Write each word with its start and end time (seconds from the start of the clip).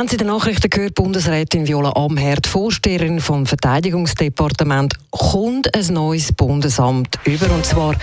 Haben 0.00 0.08
Sie 0.08 0.14
in 0.14 0.20
den 0.20 0.28
Nachrichten 0.28 0.70
gehört, 0.70 0.94
Bundesrätin 0.94 1.68
Viola 1.68 1.92
Amherd, 1.94 2.46
Vorsteherin 2.46 3.20
vom 3.20 3.44
Verteidigungsdepartement, 3.44 4.94
kommt 5.10 5.76
ein 5.76 5.92
neues 5.92 6.32
Bundesamt 6.32 7.18
über, 7.26 7.50
und 7.50 7.66
zwar 7.66 7.94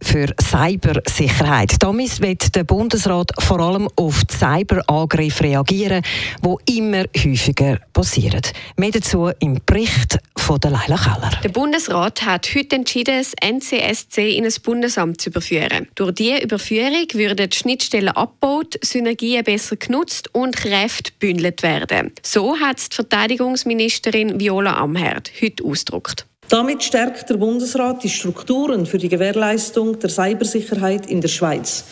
für 0.00 0.34
Cybersicherheit. 0.40 1.74
Damit 1.80 2.22
wird 2.22 2.56
der 2.56 2.64
Bundesrat 2.64 3.32
vor 3.40 3.60
allem 3.60 3.90
auf 3.96 4.22
Cyberangriffe 4.32 5.44
reagieren, 5.44 6.02
die 6.42 6.78
immer 6.78 7.04
häufiger 7.14 7.78
passieren. 7.92 8.40
Mehr 8.78 8.92
dazu 8.92 9.30
im 9.38 9.60
Bericht 9.66 10.18
von 10.44 10.60
der 10.60 10.72
Leila 10.72 10.98
Keller. 10.98 11.30
Der 11.42 11.48
Bundesrat 11.48 12.22
hat 12.26 12.46
heute 12.54 12.76
entschieden, 12.76 13.16
das 13.16 13.32
NCSC 13.42 14.36
in 14.36 14.44
ein 14.44 14.52
Bundesamt 14.62 15.18
zu 15.18 15.30
überführen. 15.30 15.88
Durch 15.94 16.12
diese 16.12 16.42
Überführung 16.42 17.06
würden 17.14 17.48
die 17.48 17.56
Schnittstellen 17.56 18.10
abgebaut, 18.10 18.78
Synergien 18.82 19.42
besser 19.42 19.76
genutzt 19.76 20.28
und 20.34 20.54
Kräfte 20.54 21.12
gebündelt 21.12 21.62
werden. 21.62 22.12
So 22.22 22.58
hat 22.60 22.76
die 22.92 22.94
Verteidigungsministerin 22.94 24.38
Viola 24.38 24.76
Amherd 24.76 25.30
heute 25.40 25.64
ausgedrückt. 25.64 26.26
Damit 26.50 26.84
stärkt 26.84 27.30
der 27.30 27.38
Bundesrat 27.38 28.04
die 28.04 28.10
Strukturen 28.10 28.84
für 28.84 28.98
die 28.98 29.08
Gewährleistung 29.08 29.98
der 29.98 30.10
Cybersicherheit 30.10 31.06
in 31.06 31.22
der 31.22 31.28
Schweiz. 31.28 31.84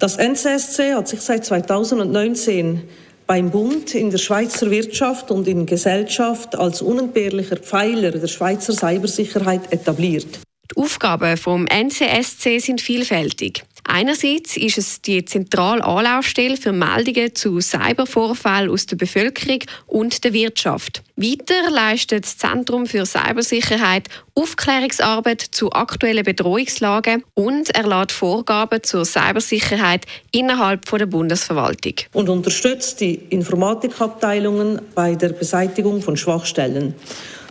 Das 0.00 0.16
NCSC 0.16 0.94
hat 0.94 1.06
sich 1.06 1.20
seit 1.20 1.44
2019 1.44 2.82
beim 3.30 3.52
Bund, 3.52 3.94
in 3.94 4.10
der 4.10 4.18
Schweizer 4.18 4.72
Wirtschaft 4.72 5.30
und 5.30 5.46
in 5.46 5.64
Gesellschaft 5.64 6.56
als 6.56 6.82
unentbehrlicher 6.82 7.58
Pfeiler 7.58 8.10
der 8.10 8.26
Schweizer 8.26 8.72
Cybersicherheit 8.72 9.72
etabliert. 9.72 10.40
Die 10.72 10.76
Aufgaben 10.76 11.36
vom 11.36 11.64
NCSC 11.66 12.58
sind 12.58 12.80
vielfältig. 12.80 13.62
Einerseits 13.84 14.56
ist 14.56 14.78
es 14.78 15.02
die 15.02 15.24
zentrale 15.24 15.84
Anlaufstelle 15.84 16.56
für 16.56 16.72
Meldungen 16.72 17.34
zu 17.34 17.60
Cybervorfällen 17.60 18.70
aus 18.70 18.86
der 18.86 18.96
Bevölkerung 18.96 19.60
und 19.86 20.22
der 20.24 20.32
Wirtschaft. 20.32 21.02
Weiter 21.16 21.70
leistet 21.70 22.24
das 22.24 22.38
Zentrum 22.38 22.86
für 22.86 23.04
Cybersicherheit 23.04 24.08
Aufklärungsarbeit 24.34 25.42
zu 25.42 25.70
aktuellen 25.72 26.24
Bedrohungslagen 26.24 27.24
und 27.34 27.70
erlaubt 27.74 28.12
Vorgaben 28.12 28.82
zur 28.82 29.04
Cybersicherheit 29.04 30.06
innerhalb 30.32 30.88
der 30.90 31.06
Bundesverwaltung. 31.06 31.94
Und 32.12 32.28
unterstützt 32.28 33.00
die 33.00 33.14
Informatikabteilungen 33.14 34.80
bei 34.94 35.14
der 35.14 35.30
Beseitigung 35.30 36.00
von 36.00 36.16
Schwachstellen. 36.16 36.94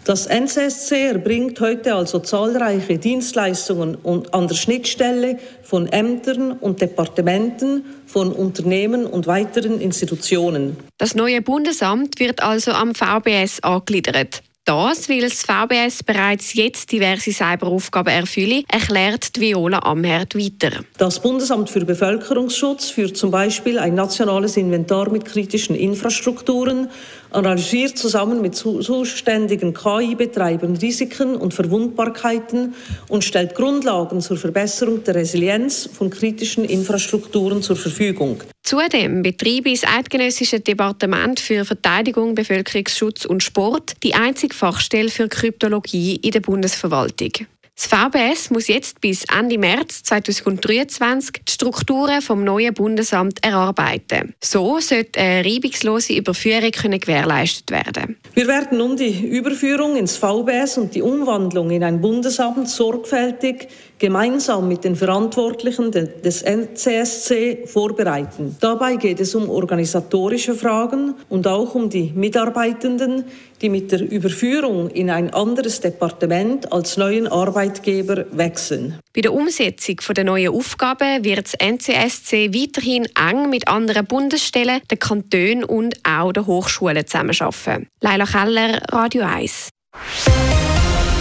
Das 0.10 0.26
NCSC 0.26 1.10
erbringt 1.10 1.60
heute 1.60 1.94
also 1.94 2.18
zahlreiche 2.18 2.98
Dienstleistungen 2.98 3.96
an 4.32 4.48
der 4.48 4.56
Schnittstelle 4.56 5.38
von 5.62 5.86
Ämtern 5.86 6.54
und 6.54 6.82
Departementen, 6.82 7.86
von 8.08 8.32
Unternehmen 8.32 9.06
und 9.06 9.28
weiteren 9.28 9.80
Institutionen. 9.80 10.78
Das 10.98 11.14
neue 11.14 11.44
Bundesamt 11.44 12.20
wird 12.20 12.42
also 12.42 12.72
am 12.72 12.96
VBS 12.96 13.62
angegliedert. 13.62 14.42
Das, 14.70 15.10
weil 15.10 15.22
das 15.22 15.42
VBS 15.42 16.04
bereits 16.04 16.54
jetzt 16.54 16.92
diverse 16.92 17.32
Cyberaufgaben 17.32 18.14
erfülle, 18.14 18.62
erklärt 18.68 19.40
Viola 19.40 19.80
Amherd 19.80 20.36
weiter. 20.36 20.84
Das 21.00 21.20
Bundesamt 21.20 21.72
für 21.72 21.84
Bevölkerungsschutz 21.86 22.92
führt 22.92 23.18
zum 23.18 23.32
Beispiel 23.32 23.80
ein 23.80 23.96
nationales 23.96 24.58
Inventar 24.58 25.10
mit 25.10 25.26
kritischen 25.26 25.76
Infrastrukturen, 25.76 26.92
analysiert 27.32 27.98
zusammen 27.98 28.44
mit 28.44 28.54
zuständigen 28.54 29.74
KI-Betreibern 29.74 30.76
Risiken 30.76 31.36
und 31.36 31.56
Verwundbarkeiten 31.56 32.76
und 33.08 33.24
stellt 33.24 33.56
Grundlagen 33.56 34.22
zur 34.22 34.38
Verbesserung 34.38 35.04
der 35.04 35.16
Resilienz 35.16 35.90
von 35.92 36.12
kritischen 36.12 36.64
Infrastrukturen 36.64 37.64
zur 37.64 37.76
Verfügung. 37.76 38.44
Zudem 38.70 39.24
betreibe 39.24 39.72
das 39.72 39.84
Eidgenössische 39.84 40.60
Departement 40.60 41.40
für 41.40 41.66
Verteidigung, 41.66 42.36
Bevölkerungsschutz 42.36 43.26
und 43.26 43.42
Sport 43.42 43.94
die 44.04 44.14
einzige 44.14 44.54
Fachstelle 44.54 45.10
für 45.10 45.28
Kryptologie 45.28 46.18
in 46.18 46.30
der 46.30 46.42
Bundesverwaltung. 46.42 47.32
Das 47.80 47.88
VBS 47.88 48.50
muss 48.50 48.68
jetzt 48.68 49.00
bis 49.00 49.24
Ende 49.34 49.58
März 49.58 50.04
2023 50.04 51.46
die 51.48 51.52
Strukturen 51.54 52.22
vom 52.22 52.44
neuen 52.44 52.74
Bundesamt 52.74 53.42
erarbeiten. 53.42 54.34
So 54.44 54.82
sollte 54.82 55.18
eine 55.18 55.46
reibungslose 55.46 56.12
Überführung 56.12 56.72
gewährleistet 56.72 57.72
werden. 57.72 58.18
Wir 58.34 58.48
werden 58.50 58.80
nun 58.80 58.98
die 58.98 59.30
Überführung 59.30 59.96
ins 59.96 60.18
VBS 60.18 60.78
und 60.78 60.94
die 60.94 61.02
Umwandlung 61.02 61.72
in 61.72 61.86
ein 61.86 62.02
Bundesamt 62.02 62.68
sorgfältig 62.68 63.70
gemeinsam 63.98 64.68
mit 64.68 64.84
den 64.84 64.96
Verantwortlichen 64.96 65.92
des 65.92 66.42
NCSC 66.42 67.66
vorbereiten. 67.66 68.58
Dabei 68.60 68.96
geht 68.96 69.20
es 69.20 69.36
um 69.36 69.50
organisatorische 69.50 70.56
Fragen 70.56 71.16
und 71.28 71.48
auch 71.48 71.76
um 71.76 71.90
die 71.90 72.12
Mitarbeitenden, 72.16 73.26
die 73.62 73.70
mit 73.70 73.92
der 73.92 74.10
Überführung 74.10 74.90
in 74.90 75.10
ein 75.10 75.34
anderes 75.34 75.82
Departement 75.82 76.72
als 76.72 76.96
neuen 76.96 77.28
Arbeitgeber 77.70 78.26
wechseln. 78.32 79.00
Bei 79.14 79.22
der 79.22 79.34
Umsetzung 79.34 79.98
der 80.16 80.24
neuen 80.24 80.54
Aufgaben 80.54 81.24
wird 81.24 81.46
das 81.46 81.54
NCSC 81.54 82.52
weiterhin 82.54 83.08
eng 83.16 83.50
mit 83.50 83.68
anderen 83.68 84.06
Bundesstellen, 84.08 84.82
den 84.90 84.98
Kantonen 84.98 85.64
und 85.64 85.96
auch 86.04 86.32
den 86.32 86.48
Hochschulen 86.48 87.06
zusammenarbeiten. 87.06 87.88
Leila 88.02 88.26
Keller, 88.26 88.82
Radio 88.92 89.24
1. 89.24 89.70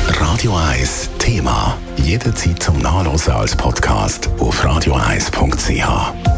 Radio 0.08 0.56
1 0.56 1.10
Thema. 1.19 1.76
Jederzeit 1.97 2.62
zum 2.62 2.78
Nachlesen 2.78 3.34
als 3.34 3.54
Podcast 3.54 4.31
auf 4.38 4.64
radio1.ch. 4.64 6.38